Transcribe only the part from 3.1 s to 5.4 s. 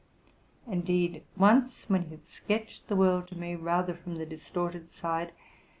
to me, rather from the distorted side